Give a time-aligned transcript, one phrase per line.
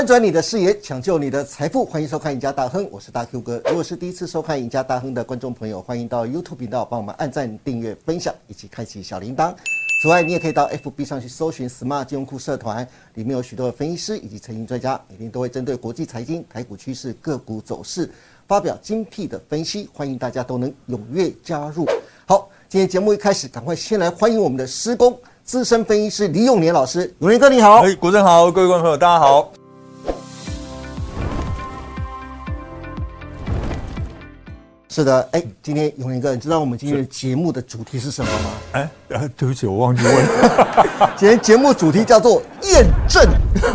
[0.00, 3.60] 翻转你的视野，抢救你的财富，欢迎收看《赢家大亨》，我是大 Q 哥。
[3.66, 9.54] 如果是第一次收看《赢家大亨》的观众朋友，欢迎到 YouTube 频道帮我们按赞、订阅、分享，以及开启小铃铛。
[10.00, 18.10] 此外，你也可以到 FB 上去搜寻 “Smart 金融库社团”，里面有许多的分析师以及财经专家，每天都会针对国际财经、台股趋势、个股走势
[18.48, 21.86] 发表精辟的分析，欢迎大家都能踊跃加入。
[22.24, 25.14] 好，今天节目一开始，赶快先来欢迎我们的施工
[25.44, 27.82] 资深分析师李永年老师，永年哥你好。
[27.82, 29.52] 哎，股神好，各位观众朋友大家好。
[34.92, 38.50] 是的，哎，今天永年哥，你知道我们今天的节目的主题是什么吗？
[38.72, 40.14] 哎，呃，对不起，我忘记问。
[41.16, 43.24] 今天节目主题叫做验证。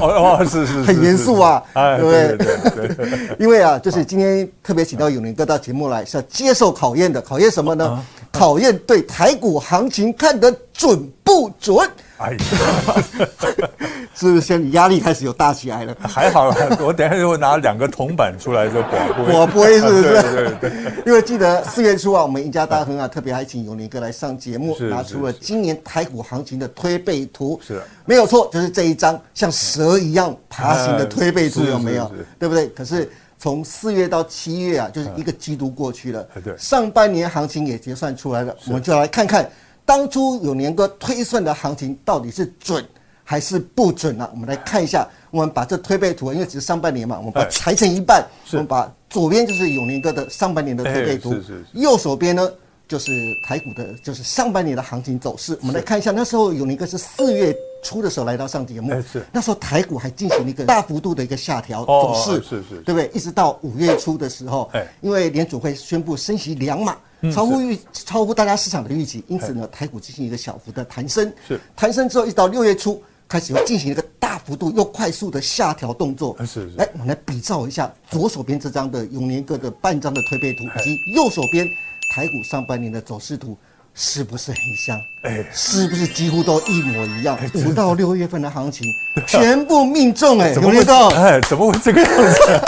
[0.02, 3.20] 哦哦，是是，很严肃啊，哎，对对对。
[3.40, 7.22] 因为啊，就是今天特别请到永年哥到节目来，是要接受考验的。
[7.22, 8.04] 考验什么呢？
[8.34, 11.89] 考验对台股行情看得准不准。
[12.17, 12.38] 哎呀，
[14.16, 15.95] 是不是现在压力开始有大起来了？
[16.02, 19.25] 还好啦，我等下就会拿两个铜板出来就广播。
[19.25, 20.02] 广播是不是？
[20.02, 20.71] 对对对。
[21.05, 27.59] 因为记得四月初啊，我们赢家大亨啊，特别还请永年哥来上节目，拿出了今年台股行情的推背图。
[27.61, 32.09] 是，没有错，就是这一张像蛇一样爬行的推背图，有没有？
[32.39, 32.69] 对不对？
[32.69, 36.25] 可是从四月到七月啊，就是一个季度过去了。
[36.41, 36.55] 对。
[36.58, 39.49] 上半年行情也结算出来了，我们就来看看。
[39.86, 42.83] 当初永年哥推算的行情到底是准
[43.23, 44.30] 还是不准呢？
[44.33, 51.36] 我们来看一下，我们把这推背图，因为只是上半年嘛，我们把它裁成一半，我们把左边就是永年哥的上半年的推背图，
[51.73, 52.47] 右手边呢
[52.88, 53.11] 就是
[53.44, 55.58] 台股的，就是上半年的行情走势。
[55.61, 57.55] 我们来看一下，那时候永年哥是四月
[57.86, 58.91] 初的时候来到上节目，
[59.31, 63.09] 那时候台股还进行了一个 大幅度的一个下调走势，是是，对不对？
[63.14, 64.69] 一直到五月初的时候，
[65.02, 66.97] 因为联储会宣布升息两码。
[67.33, 71.32] 超乎预超乎大家市场的预期，因此呢，台股进行一个小幅的弹升。
[71.48, 76.36] 是弹升之后，一直到六月初开始又进行一个大幅度又快速的下调动作。
[76.42, 76.71] 是是。
[76.77, 81.67] 来，我们来比照一下左手边这张的永年哥的半张的推背图，以及右手边
[82.14, 83.58] 台股上半年的走势图。
[83.98, 85.02] 是不是很像？
[85.22, 87.38] 哎，是不是几乎都一模一样？
[87.54, 88.86] 五到六月份的行情
[89.26, 92.61] 全部命中哎，永年哥，哎，怎么会这个样子？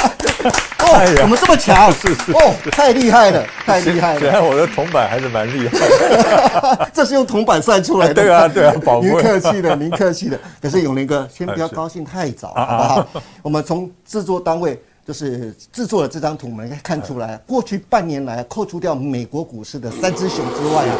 [0.80, 1.92] 哦，怎么这么巧？
[1.92, 4.22] 是是哦，太厉害了， 太厉害了！
[4.22, 6.90] 原来我的铜板还是蛮厉害的。
[6.96, 8.14] 这是用铜板算出来的。
[8.14, 10.40] 对啊，对啊，宝您客气了，您客气了。
[10.62, 13.24] 可是永林哥，先不要高兴太早，好不好？
[13.42, 14.82] 我们从制作单位。
[15.08, 20.96] 就是制作了这张图，我们可以看出来，过去半年来，扣除掉美国股市的三只熊之外啊，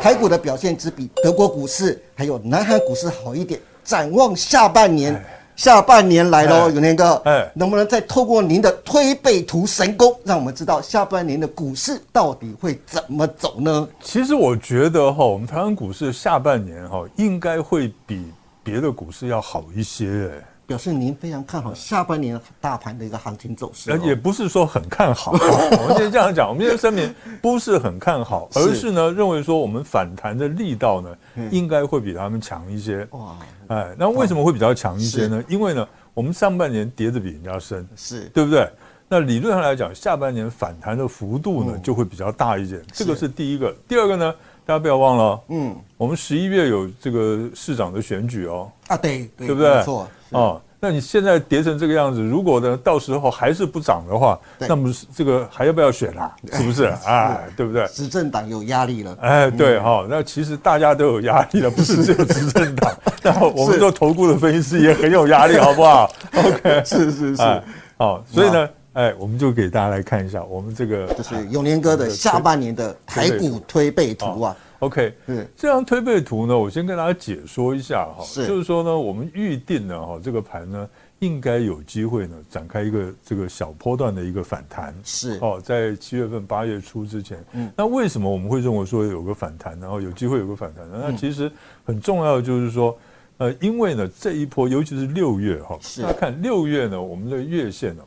[0.00, 3.60] 台股的表现只比德国股市还有南韩股市好一点。
[3.84, 5.22] 展望下半年，
[5.56, 13.86] 下半年来喽，永年哥，哎，能不能再透过您的推背图神功，让我们知道下半年的股市到底会怎么走呢？
[14.00, 18.24] 其实我觉得哈，我们台湾股市下半年哈，应该会比
[18.62, 20.53] 别的股市要好一些哎。
[20.66, 25.32] 表示您非常看好下半年大盘的一个行情走势，也不是说很看好。
[25.36, 31.16] 我们先这样讲，我们先声明不是很看好， 而是呢认为说我们反弹的力道呢
[31.50, 33.06] 应该会比他们强一些。
[33.10, 33.36] 哇，
[33.68, 35.44] 哎，那为什么会比较强一些呢？
[35.48, 38.68] 因为呢我们上半年跌的比人家深，是对不对？
[39.06, 42.82] 那理论上来讲，下半年反弹的幅度呢就会比较大一点。
[42.90, 43.70] 这个是第一个。
[43.86, 48.72] 第二个呢，大家不要忘了，嗯，我们十一月有这个市长的选举哦。
[48.86, 49.76] 啊，对，对不对？
[49.76, 50.08] 没错。
[50.34, 56.34] 哦，那你现在跌成这个样子，如果呢到时候还是不涨的话，那么这个还要不要选啊？
[56.52, 57.40] 是不是 啊？
[57.56, 57.86] 对不对？
[57.86, 59.16] 执政党有压力了。
[59.20, 62.92] 哎，对哈，那其实大家都有压力了， 不是只有执政党。
[63.22, 67.62] 那我们做投顾的分析师也很有压力， 好不好？OK，是是是。
[67.96, 74.56] 好，所以呢，哎，我们就给大家来看一下我们这个，就是永年哥的下半年的台股推背图啊。
[74.84, 80.88] OK，嗯，这张推背图呢，我先跟大家解说一下哈，就是说呢，我们预定呢，哈，这个盘呢，
[81.20, 85.38] 应该有机会呢，展开一个这个小波段的一个反弹，是。
[85.40, 91.00] 哦，在七月份八月初之前，嗯，那为什么我们会认为说有个反弹，然后有机会有个反弹呢？
[91.08, 91.50] 那其实
[91.84, 92.96] 很重要的就是说，
[93.38, 98.02] 呃，因为呢，这一波尤其是六月哈，大家看六月呢，我们的月线呢，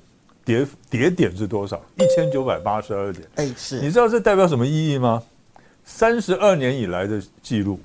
[0.45, 1.81] 跌跌点是多少？
[1.95, 5.23] 一千九百八十二点，哎，是，你知道这代表什么意义吗？
[5.89, 7.79] 三十二年以来的记录，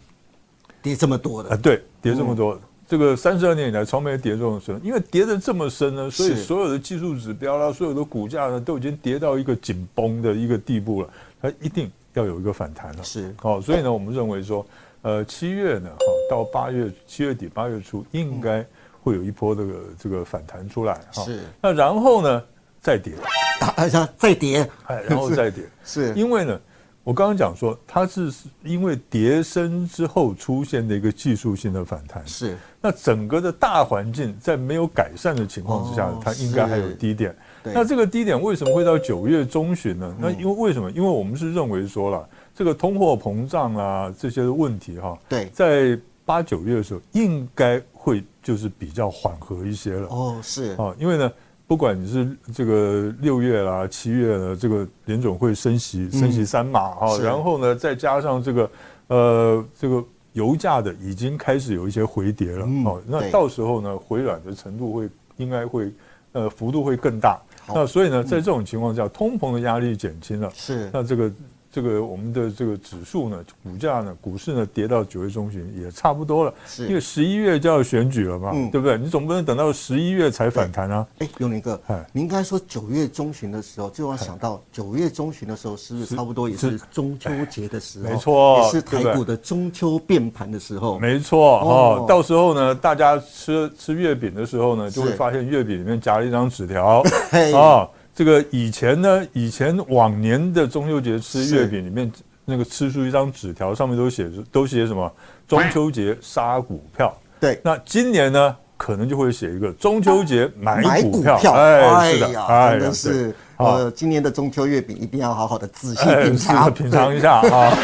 [0.83, 1.51] 跌这么多的。
[1.51, 1.57] 啊？
[1.63, 11.09] 对，跌这么多，这个三十二年以来从没跌这么深，因为跌的这么深呢，所以所有的技术指标啦，所有的股价呢，都已经跌到一个紧绷的一个地步了，
[11.41, 13.05] 它一定要有一个反弹了。
[13.05, 14.67] 是，好，所以呢，我们认为说，
[15.03, 18.67] 呃，七月呢，哈到八月七月底八月初，应该
[19.01, 21.23] 会有一波这个这个反弹出来哈。
[21.23, 22.43] 是，那然后呢，
[22.81, 23.15] 再跌，
[23.61, 23.89] 啊，
[24.19, 26.13] 再跌，哎，然后再跌， 是。
[26.15, 26.61] 因为呢。
[27.05, 28.33] 我刚刚讲说，它是
[28.63, 32.25] 因为跌升之后出现的一个技术性的反弹。
[32.27, 32.57] 是。
[32.81, 37.35] 那整个的大环境在没有改善的情况之下，它应该还有低点。
[37.65, 40.17] 那这个低点为什么会到九月中旬呢？
[40.21, 40.91] 那因为为什么？
[40.93, 50.07] 因为我们是认为说了，这个通货膨胀啊这些的问题哈，对，在八九月的时候应该会就是比较缓和一些了。
[50.09, 50.77] 哦，是。
[50.77, 51.33] 啊，因为呢。
[51.73, 58.71] 不管你是这个六月啦、七月呢，这个联总会升息，升息三码哈，然后呢，再加上这个
[59.07, 60.05] 呃，这个
[60.35, 65.09] 油价的已经开始有一些回跌了，哦，那到时候呢，回软的程度会
[65.39, 65.91] 应该会
[66.33, 70.91] 呃幅度会更大，那所以呢，在这种情况下，通膨的压力减轻了，是。
[70.93, 71.33] 那这个。
[71.73, 78.99] 这个我们的这个指数呢，股价呢，股市呢跌到九月中旬也差不多了，是因为十一月就要选举了嘛，对不对？
[78.99, 81.07] 你总不能等到十一月才反弹啊！
[81.19, 81.81] 哎，永林哥，
[82.13, 88.11] 您刚才说九月中旬的时候，就要想到九月中旬的时候，是不是差不多也是中秋节的时候？
[88.11, 90.99] 没错，也是台股的中秋变盘的时候。
[90.99, 97.03] 没错哦，到时候呢，大家吃吃月饼的时候呢，就会发现月饼里面夹了一张纸条
[97.57, 97.89] 啊。
[98.15, 102.13] 这个以前呢，以前往年的中秋节吃月饼里面，
[102.45, 105.11] 那个吃出一张纸条，上面都写着都写什么？
[105.49, 107.17] 中秋节杀股票。
[107.41, 111.39] 对，那今年呢，可能就会写一个中秋节买股票。
[111.55, 112.27] 哎，是的，
[112.71, 113.35] 真的是。
[113.57, 117.75] 呃，今年的中秋月饼一定要好好的仔细品尝，品尝一下啊。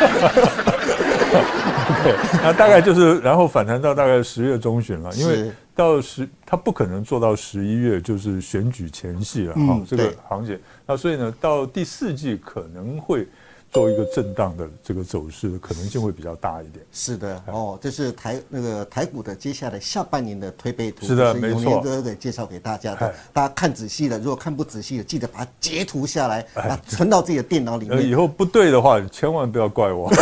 [2.04, 2.14] 对，
[2.44, 5.50] 那大概就是，然后反弹到大概十月中旬了，因为。
[5.78, 9.80] 到十，他不可能做到十一月，就是选举前夕了哈。
[9.88, 13.28] 这个行情，那所以呢，到第四季可能会
[13.70, 16.84] 做一个震荡的这个走势的可能性会比较大一点。
[16.90, 21.06] 是的，哦，这是台那个台股的接下来下半年的推背图。
[21.06, 21.80] 是的，没错。
[21.80, 28.04] 哥给介绍给大家的，大家看仔细了，如果看不仔细的，记得把它截图下来，把存到自己的电脑里面。
[28.04, 30.10] 以后不对的话，千万不要怪我。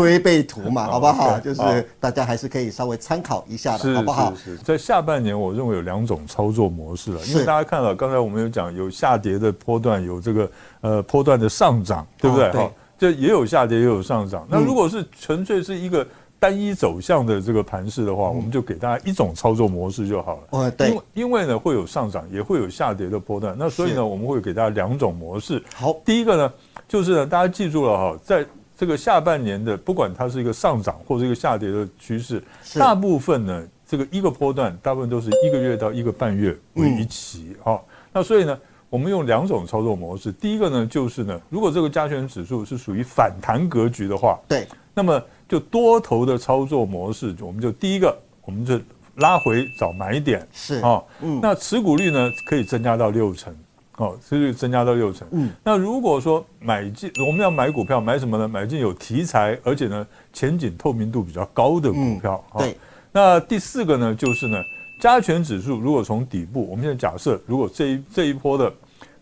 [0.00, 1.38] 推背图嘛，好不好？
[1.40, 4.32] 就是大家还是可以稍微参考一下的，好不好？
[4.64, 10.50] 在下半年，我认为有两种操作模式了，因为大家看了，刚才我们有讲有下跌的波段，有这个
[10.80, 12.50] 呃波段的上涨，对不对？
[12.52, 14.46] 哈，这也有下跌，也有上涨。
[14.48, 16.06] 那如果是纯粹是一个
[16.38, 20.42] 单一走向的这个盘势的话，我们就给大家一种操作模式就好了。
[20.50, 25.62] 哦，对，因为呢会有上涨，也会有下跌的波段，那所以呢我们会给大家两种模式。
[25.74, 26.52] 好，第一个呢
[26.88, 28.46] 就是呢大家记住了哈，在
[28.80, 32.42] 这个下半年的，不管它是一个上涨或者一个下跌的趋势，
[32.78, 37.78] 大部分呢，这个一个波段，大部分都是一个月到一个半月为一期啊。
[38.10, 40.32] 那所以呢，我们用两种操作模式。
[40.32, 48.80] 第一个呢，就是呢，如果这个加权指数是属于反弹格局的话，对，那么就多头的操作模式，我们就第一个，我们就
[49.16, 53.54] 拉回找买点，是啊，嗯，那持股率呢可以增加到六成。
[54.00, 55.28] 哦，持续增加到六成。
[55.30, 58.48] 嗯，那如果说买进，我们要买股票，买什么呢？
[58.48, 62.44] 买进有题材，而且呢前景透明度比较高的股票。
[62.58, 62.76] 对。
[63.12, 64.58] 那第四个呢，就是呢
[65.00, 68.72] 加权指数，如果从底部，我们现在假设，如果这一这一波的。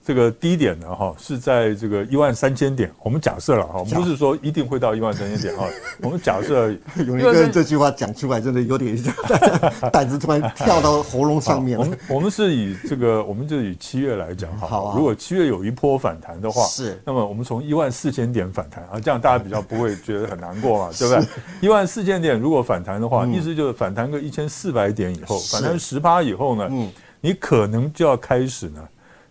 [0.09, 2.91] 这个低点呢，哈，是在这个一万三千点。
[3.03, 5.67] 我们假设了哈，不是说一定会到一万三千点哈。
[6.01, 6.71] 我们假设，
[7.07, 8.97] 永一哥这句话讲出来，真的有点
[9.93, 11.85] 胆子突然跳到喉咙上面了。
[11.85, 14.95] 我们我们是以这个，我们就以七月来讲哈。
[14.97, 16.99] 如果七月有一波反弹的话，是。
[17.05, 21.27] 那么我们从一万四千点反弹啊，这样大家比较不会觉得很难过嘛，对不对？
[21.61, 28.81] 一万四千点如果反弹的话，意思就是反弹个一千四百点以后，反弹十趴以后呢，嗯，你可能就要开始呢。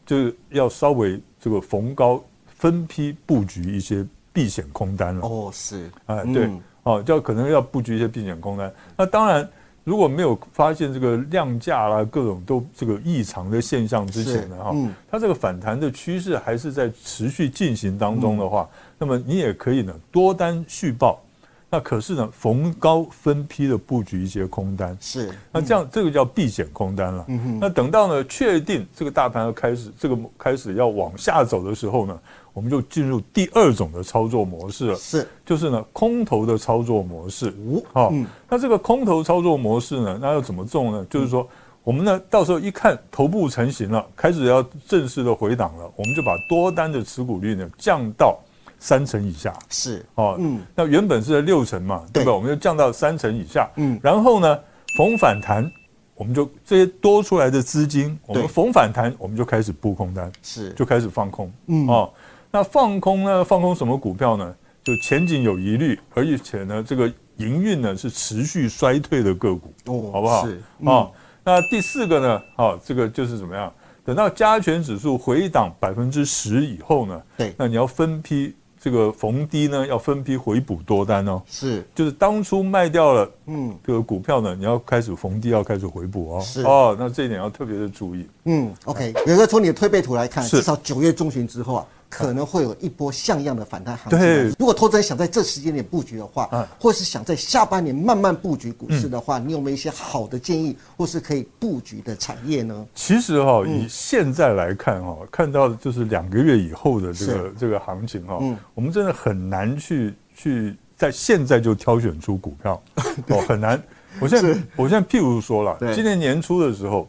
[0.07, 5.21] 就是要稍微这个逢高分批布局一些避险空单了。
[5.27, 6.49] 哦，是，哎，对，
[6.81, 8.73] 哦，就可能要布局一些避险空单。
[8.97, 9.47] 那当然，
[9.83, 14.75] 如果没有发现这个量价啦各种都这个异常的现象之前呢，哈，
[15.11, 21.21] 它这个反弹的趋势还是在持续进行当中的话，那么你也可以呢多单续报。
[21.69, 27.25] 那可是呢，逢高分批的布局一些空单，是那这样这个叫避险空单了。
[27.59, 32.17] 那等到呢确定这个大盘要开始这个开始要往下走的时候呢，
[32.53, 34.95] 我们就进入第二种的操作模式了。
[34.95, 37.53] 是，就是呢空头的操作模式。
[37.91, 38.13] 好，
[38.47, 41.05] 那这个空头操作模式呢，那要怎么做呢？
[41.09, 41.45] 就是说，
[41.83, 48.39] 我们呢到时候一看头部成型了，开始要正式的回档了，我们就把多单的持股率呢降到。
[48.79, 52.33] 三成以下是哦，嗯，那原本是在六成嘛，对吧？
[52.33, 54.59] 我们就降到三成以下，嗯，然后呢，
[54.97, 55.69] 逢反弹，
[56.15, 62.13] 我们就这些多出来的资金，我们逢反弹，我们就开始布空单，是，就开始放空，嗯哦，
[62.51, 63.43] 那放空呢？
[63.43, 64.55] 放空什么股票呢？
[64.83, 70.45] 就前景有疑虑，而且呢，这个营运呢是持续衰退的个股，哦，好不好？
[70.45, 71.09] 是啊，
[71.43, 72.41] 那第四个呢？
[72.55, 73.73] 好，这个就是怎么样？
[74.05, 77.21] 等到加权指数回档百分之十以后呢？
[77.35, 78.55] 对，那你要分批。
[78.87, 86.61] 这个逢低呢要分批回补多单哦，是，就是当初卖掉了，嗯，这个股票呢，你要开始逢低要开始回补哦，是。
[86.61, 88.25] 哦，那这一点要特别的注意。
[88.45, 91.85] 嗯，OK，有一个从你的推背图来看，至少九月中旬之后啊。
[92.09, 94.19] 可能会有一波像样的反弹行情。
[94.19, 94.49] 对。
[94.57, 102.85] 如果投资人想在这时间点布局的话，嗯或是想在下半年慢慢布局股市的话，你有没有一些好的建议，或是可以布局的产业呢？
[102.95, 103.79] 其实哈、嗯。
[103.81, 107.53] 以现在来看哈、看到的就是两个月以后的这个是。
[107.57, 108.57] 这个行情哈、嗯。
[108.73, 112.81] 我们真的很难去去在现在就挑选出股票。
[113.29, 113.81] 哦，很难。
[114.19, 117.07] 我现在我现在譬如说了，今年年初的时候，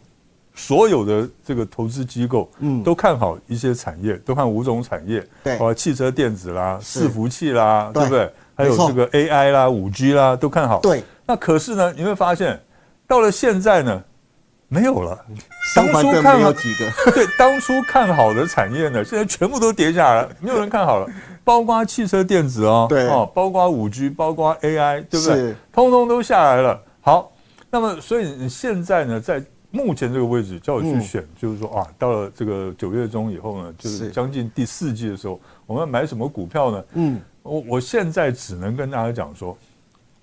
[0.59, 8.33] 所有的这个投资机构嗯都看好一些产业，都看五种产业，对啊，汽车电子啦、伺服器啦，对对不对？
[8.57, 10.81] 还有这个 AI 啦、五 G 啦，都看好。
[10.81, 12.61] 对，那可是呢，你会发现
[13.07, 14.03] 到了现在呢，
[14.67, 15.17] 没有了。
[15.77, 21.07] 当初看好几个， 对，当初看好的产业呢，现在全部都跌下来了，没有人看好了，
[21.45, 25.57] 包括汽车电子哦，对哦，包括五 G，包括 AI，对不对是？
[25.73, 26.83] 通通都下来了。
[27.01, 27.31] 好，
[27.71, 31.01] 那么所以你现在呢，在目前这个位置叫我去嗯。
[31.01, 34.11] 选，就是说啊，到了这个九月中以后呢，就是是。
[34.11, 36.85] 将近第四季的时候，我们要买什么股票呢？
[36.95, 39.57] 嗯，我我现在只能跟大家讲说，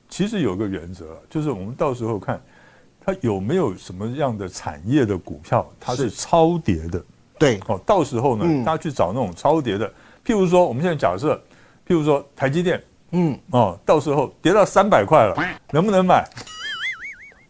[0.10, 2.42] 其实有个原则，就是我们到时候看
[3.06, 6.10] 它有没有什么样的产业的股票，它是。
[6.10, 7.04] 是超跌的。
[7.38, 8.64] 对，哦，到时候呢，嗯。
[8.64, 9.88] 大家去找那种超跌的，
[10.26, 11.36] 譬如说，我们现在假设，
[11.88, 15.36] 譬如说台积电，嗯，哦，到时候跌到三百块了，
[15.72, 16.28] 能不能买？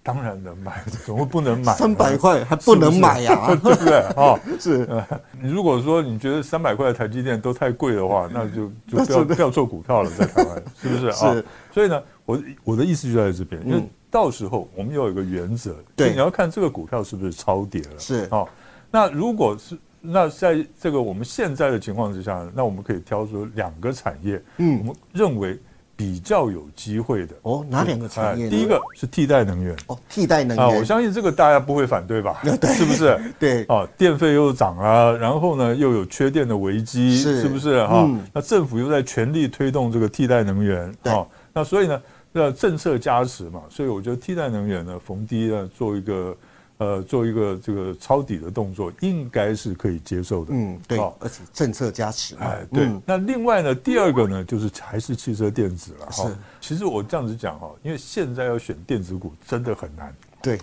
[0.05, 1.73] 当然能买，怎么会不能买？
[1.73, 3.97] 三百块还不能买呀、 对不对？
[4.15, 5.03] 哦，是，呃，
[5.41, 11.07] 你如果说你觉得三百块的台积电都太贵的话，那就就不要不要做股票了，在台湾， 是不是？
[11.07, 11.33] 啊？
[11.33, 16.09] 是所以呢，我我的意思就在这边，因为嗯到时候我们要有一个原则，对。
[16.09, 18.27] 就你要看这个股票是不是超跌了，是。
[18.29, 18.47] 哦。
[18.91, 24.77] 那如果是那在这个我们现在的情况之下，那我们可以挑出两个产业，嗯。
[24.81, 25.59] 我们认为
[25.95, 27.35] 比较有机会的。
[27.43, 28.47] 哦，哪两个产业？
[28.47, 32.41] 哎第一个是替代能源哦，替代能源啊，源，我相信这个大家不会反对吧？
[32.75, 33.19] 是不是？
[33.39, 46.35] 对，哦，电费又涨了，然后呢又有缺电的危机，是不是哈、嗯那政府又在全力推动这个替代能源，对哦，那所以呢，那政策加持嘛，所以我觉得替代能源呢，逢低呢做一个
[46.77, 50.53] 呃做一个这个抄底的动作，应该是可以接受的。
[50.53, 52.85] 嗯，对哦，而且政策加持嘛，哎，对。
[52.85, 56.35] 嗯那另外呢，第二个呢，就是还是汽车电子了哈是。
[56.59, 60.13] 其实我这样子讲哈，因为现在要选电子股真的很难。
[60.41, 60.59] 对，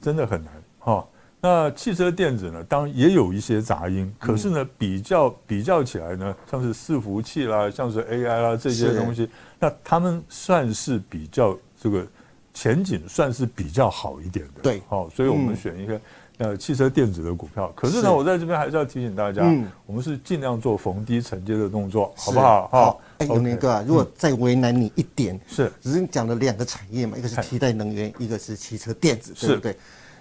[0.00, 1.06] 真的很难哈、
[1.40, 9.28] 那汽车电子呢，当然也有一些杂音，可是呢，比较比较起来呢，像是伺服器啦，像是 AI 啦这些是东西，
[9.58, 12.06] 那他们算是比较这个
[12.54, 14.62] 前景算是比较好一点的。
[14.62, 14.80] 对。
[14.88, 15.56] 好、所以我们嗯。
[15.56, 16.00] 选一个、
[16.38, 17.70] 呃汽车电子的股票。
[17.76, 18.02] 可是是。
[18.02, 19.66] 呢，我在这边还是要提醒大家，嗯。
[19.84, 22.68] 我们是尽量做逢低承接的动作，好不好？
[22.68, 25.70] 好，永年哥啊，如果再为难你一点，是。
[25.82, 29.76] 只是你讲了两个产业嘛，一个是嗨替代能源，一个是汽车电子，对是不对？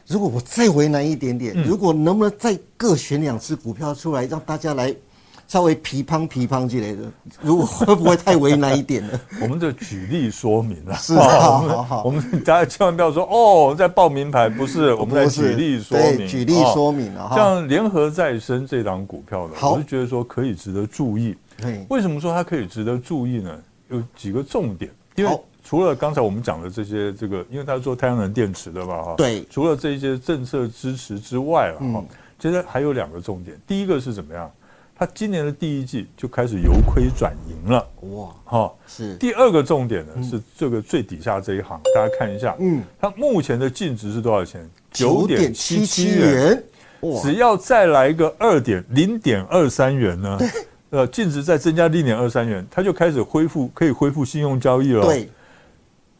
[0.05, 1.63] 如果我再为难一点点，嗯。
[1.63, 4.93] 如果能不能再各选两只股票出来，让大家来
[5.53, 7.03] 稍微皮胖皮胖之类的，
[7.39, 9.19] 如果会不会太为难一点呢？
[9.39, 17.35] 我们就举例说明啊，是啊 好我们好好我们大家千万不要说哦，在报名牌，不是，我们在举例说对明，举例哦说明了哈。
[17.35, 21.35] 像联合再生这档股票呢，我是觉得说可以值得注意。
[21.61, 23.55] 嘿为什么说它可以值得注意呢？
[23.89, 32.05] 有几个重点，因为除了刚才我们讲的这些，这个因为它是做太阳能电池的嘛，哈，对除了这些政策支持之外了，哈嗯，
[32.39, 33.55] 其实还有两个重点。
[33.67, 34.49] 第一个是怎么样？
[35.03, 38.73] 它今年的第一季就开始由亏转盈了，哇，哈。
[38.87, 39.17] 是。
[39.17, 44.65] 第二个重点呢是这个最底下这一行，大家看一下，嗯，它目前的净值是多少钱？
[44.93, 46.63] 九点七七元，
[47.21, 50.39] 只要再来一个二点零点二三元呢，
[50.91, 55.29] 呃，净值再增加零点二三元，它就开始恢复，可以恢复信用交易了。，对，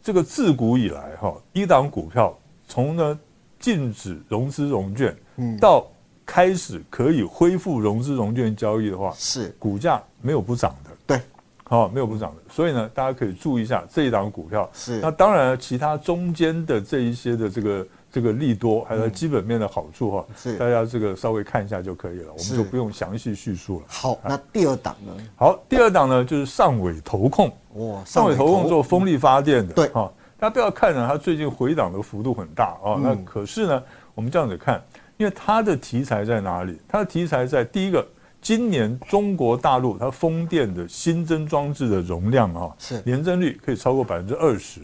[0.03, 2.37] 这个自古以来哈，一档股票
[2.67, 3.17] 从呢
[3.57, 5.87] 禁止融资融券嗯，到
[6.25, 10.89] 开始可以恢复融资融券交易的话，是，股价没有不涨的。
[11.05, 11.21] 对，
[11.63, 12.53] 好、没有不涨的。
[12.53, 14.69] 所以呢，大家可以注意一下这一档股票。
[14.73, 14.99] 是。
[14.99, 20.57] 那当然，其他中间的这一些的这个这个利多，还有基本面的好处哈、嗯是。
[20.57, 23.85] 大家这个稍微看一下就可以了，我们就不用详细叙述了。
[23.87, 25.13] 好，那第二档呢？
[25.35, 29.87] 好，第二档呢就是上尾投控，哇，上尾投控做风力发电的，对。
[29.89, 34.81] 哈、大家不要看呢，它最近回档的幅度很大啊、那嗯可是呢，我们这样子看，
[35.17, 36.77] 因为它的题材在哪里？
[36.87, 38.05] 它的题材在第一个，
[38.41, 44.81] 今年中国大陆它风电的新增装置的容量啊，是年增率可以超过百分之二十。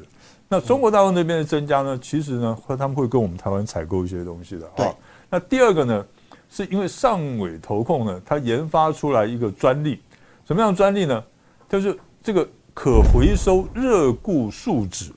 [0.48, 4.96] 那中国大陆那边的增加呢，其实呢，和他们会跟我们台湾采购一些东西的对啊。
[5.30, 6.06] 那第二个呢，
[6.50, 10.02] 是因为上尾投控呢，它研发出来一个专利，
[10.48, 11.24] 什么样的专利呢？
[11.68, 15.12] 就是这个可回收热固树脂。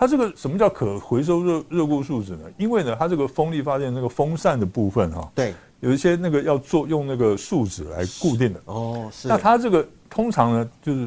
[0.00, 2.46] 它这个什么叫可回收热热固树脂呢？
[2.56, 8.60] 因为呢，它这个风力发电那个风扇的部分哈，对，有一些那个要做用那个树脂来固定的。
[8.64, 9.28] 哦，是。
[9.28, 11.06] 那它这个通常呢，就是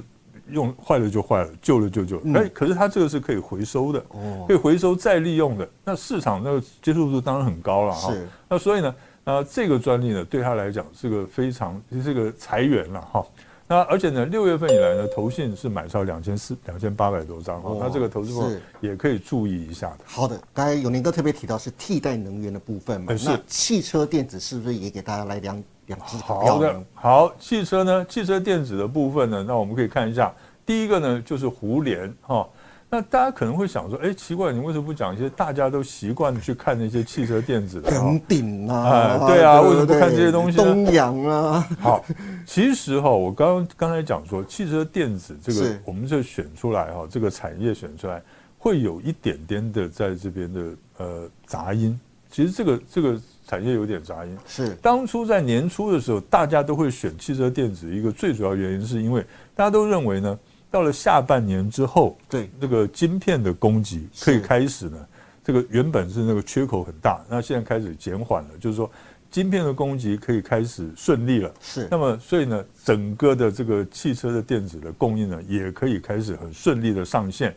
[0.49, 2.21] 用坏了就坏了，旧了就旧。
[2.35, 5.67] 哎，可是它这个是可以回收的，哦，可以回收再利用的。
[5.83, 8.13] 那市场那个接受度当然很高了哈。
[8.13, 8.27] 是。
[8.47, 13.25] 那所以呢，呃，这个专利呢，对他来讲是个非常是个财源了哈。
[13.73, 17.75] 那而且呢，六月份以来呢，投信是买超两千四两千八百多张哈。
[17.79, 20.05] 那这个投资方也可以注意一下的。
[20.05, 30.31] 好的，刚才永年哥特别提到是替代能源的部分嘛，那汽车电子是不是也给大家来两两只好的，好，汽车呢，汽车电子的部分呢，那我们可以看一下，
[30.63, 32.47] 第一个呢就是胡联哈。
[32.93, 37.89] 那大家可能会想说，哎，奇怪，你为什么不讲一些大家都习惯去看那些汽车电子的？
[37.89, 40.59] 恒鼎啊，对啊，为什么不看这些东西？
[40.59, 42.05] 东阳啊，好，
[42.45, 48.21] 其实哈，我刚刚刚才讲说，汽车电子这个，我们这选出来哈，这个产业选出来，
[48.59, 50.61] 会有一点点的在这边的
[50.99, 51.99] 呃杂音。
[52.29, 54.37] 其实这个这个产业有点杂音。
[54.45, 60.37] 是，当初在年初的时候，大家都会选汽车电子，一个最主要原因是因为大家都认为呢。
[60.73, 64.97] 到了下半年之后，对这个晶片的供给可以开始呢。
[65.43, 68.89] 这个原本是那个缺口很大，那现在开始减缓了，就是说
[69.29, 71.53] 晶片的供给可以开始顺利了。
[71.61, 77.55] 是，那么所以呢，整个的这个汽车的电子的供应呢，也可以开始很顺利的上线。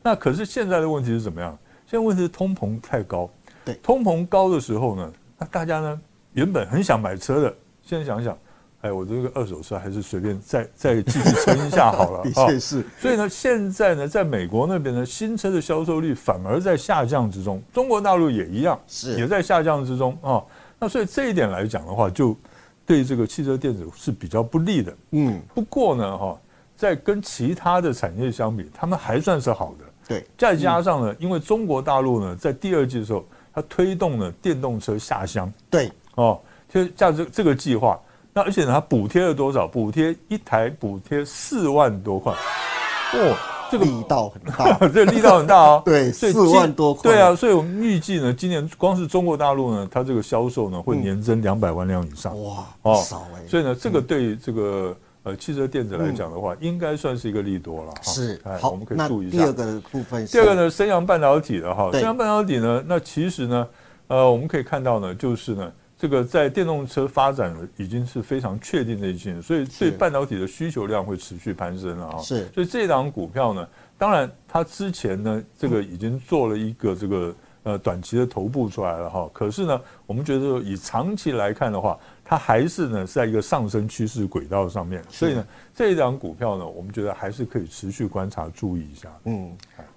[0.00, 1.58] 那可是现在的问题是怎么样？
[1.84, 3.28] 现在问题是通膨太高。
[3.64, 6.00] 对，通膨高的时候呢，那大家呢
[6.34, 7.52] 原本很想买车的，
[7.82, 8.38] 现在想想。
[8.82, 12.22] 哎，我这个二手车还是随便再再继续撑一下好了。
[12.28, 12.84] 的确是。
[13.00, 17.62] 所以呢，现在呢，在美国那边呢，新车的销售率反而在下降之中。
[17.72, 20.42] 中国大陆也一样，是也在下降之中啊。
[20.80, 22.36] 那所以这一点来讲的话，就
[22.84, 24.92] 对这个汽车电子是比较不利的。
[25.12, 25.40] 嗯。
[25.54, 26.36] 不过呢，哈，
[26.76, 29.84] 在跟其他的产业相比，他们还算是好的。
[30.08, 30.26] 对。
[30.36, 35.52] 再加上呢，因为中国大陆呢，在第二季的时候，它推动了电动车下乡。
[35.70, 35.88] 对。
[36.16, 37.96] 哦，就价这这个计划。
[38.34, 39.66] 那而且呢，它补贴了多少？
[39.66, 43.36] 补贴一台补贴四万多块，哦，
[43.70, 45.82] 这个力道很大， 这力道很大哦。
[45.84, 47.02] 对，四万多块。
[47.02, 52.32] 对啊，所以我们预计呢，今年光是中国大陆呢，它这个销售呢会年增两百万辆以上。
[52.42, 53.46] 哇，哦，少哎。
[53.46, 57.92] 所以呢，这个对这个呃汽车电子来讲的话，应该算是一个利多了。
[58.00, 59.36] 是，好，我们可以注意一下。
[59.36, 63.68] 第二个部分，第二个呢，升阳半导体的哈，升阳半导体呢，那其实呢，
[64.06, 65.70] 呃，我们可以看到呢，就是呢。
[66.02, 72.18] 这个在电动车发展已经是非常确定的一件，所以对半导体的需求量会持续攀升了啊。
[72.18, 79.30] 是，所以这档股票呢，当然它之前呢，这个已经做了一个这个呃短期的头部出来了哈。
[79.32, 85.00] 可是呢，我们觉得以长期来看的话，它还是呢在一个上升趋势轨道上面。
[85.08, 89.08] 所以呢，这一档股票呢，我们觉得还是可以持续观察、注意一下。
[89.24, 89.50] 嗯。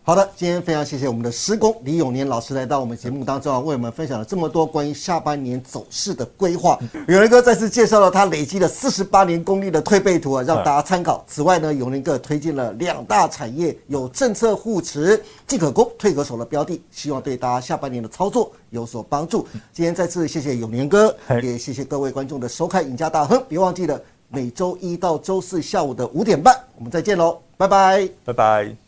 [0.04, 6.78] 好的，今天非常谢谢我们的施工李永年老师来到我们节目当中啊，为我们分享了这么多关于下半年走势的规划。
[7.10, 11.26] 永年哥再次介绍了他累积了四十八年功力的推背图啊，让大家参考。
[11.28, 19.48] 此外呢，永年哥推荐了两大产业有政策护持、进可攻、退可守的标的，希望对大家下半年的操作有所帮助。
[19.74, 28.85] 今天再次谢谢永年哥，也谢谢各位观众的收看《赢家大亨》，别忘记了每周一到周四下午的五点半，我们再见喽，拜拜，拜拜。